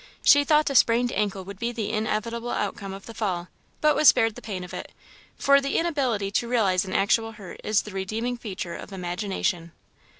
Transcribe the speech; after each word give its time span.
She 0.23 0.43
thought 0.43 0.71
a 0.71 0.75
sprained 0.75 1.11
ankle 1.11 1.45
would 1.45 1.59
be 1.59 1.71
the 1.71 1.91
inevitable 1.91 2.49
outcome 2.49 2.91
of 2.91 3.05
the 3.05 3.13
fall, 3.13 3.49
but 3.81 3.95
was 3.95 4.07
spared 4.07 4.33
the 4.33 4.41
pain 4.41 4.63
of 4.63 4.73
it, 4.73 4.91
for 5.37 5.61
the 5.61 5.77
inability 5.77 6.31
to 6.31 6.47
realise 6.49 6.83
an 6.85 6.93
actual 6.93 7.33
hurt 7.33 7.61
is 7.63 7.83
the 7.83 7.91
redeeming 7.91 8.35
feature 8.35 8.73
of 8.73 8.91
imagination. 8.91 9.73